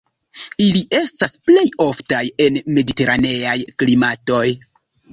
Ili 0.63 0.79
estas 0.99 1.37
plej 1.51 1.67
oftaj 1.87 2.23
en 2.49 2.59
mediteraneaj 2.79 3.57
klimatoj. 3.83 4.45